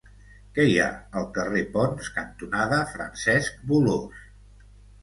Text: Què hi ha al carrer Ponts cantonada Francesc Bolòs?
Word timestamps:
Què 0.53 0.63
hi 0.69 0.77
ha 0.83 0.87
al 1.21 1.27
carrer 1.35 1.61
Ponts 1.75 2.09
cantonada 2.17 2.81
Francesc 2.95 3.65
Bolòs? 3.75 4.27